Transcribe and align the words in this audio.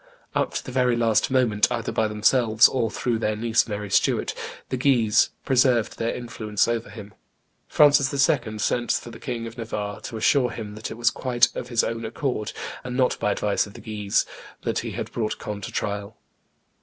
Up 0.33 0.55
to 0.55 0.63
the 0.65 0.71
very 0.71 0.95
last 0.95 1.29
moment, 1.29 1.71
either 1.71 1.91
by 1.91 2.07
themselves 2.07 2.67
or 2.67 2.89
through 2.89 3.19
their 3.19 3.35
niece 3.35 3.67
Mary 3.67 3.91
Stuart, 3.91 4.33
the 4.69 4.75
Guises 4.77 5.29
preserved 5.45 5.99
their 5.99 6.11
influence 6.15 6.67
over 6.67 6.89
him: 6.89 7.13
Francis 7.67 8.11
II. 8.11 8.57
sent 8.57 8.93
for 8.93 9.11
the 9.11 9.19
King 9.19 9.45
of 9.45 9.59
Navarre, 9.59 10.01
to 10.01 10.17
assure 10.17 10.49
him 10.49 10.73
that 10.73 10.89
it 10.89 10.95
was 10.97 11.11
quite 11.11 11.55
of 11.55 11.67
his 11.69 11.83
own 11.83 12.03
accord, 12.03 12.51
and 12.83 12.97
not 12.97 13.19
by 13.19 13.31
advice 13.31 13.67
of 13.67 13.75
the 13.75 13.79
Guises, 13.79 14.25
that 14.63 14.79
he 14.79 14.93
had 14.93 15.11
brought 15.11 15.37
Conde 15.37 15.61
to 15.65 15.71
trial. 15.71 16.17